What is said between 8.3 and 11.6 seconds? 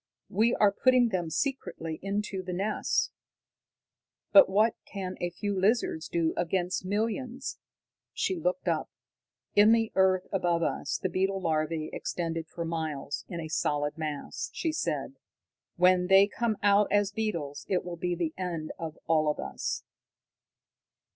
looked up. "In the earth above us, the beetle